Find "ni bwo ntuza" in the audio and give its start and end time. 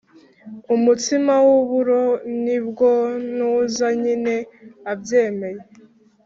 2.43-3.87